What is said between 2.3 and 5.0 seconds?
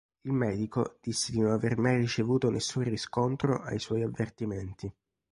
nessun riscontro ai suoi avvertimenti.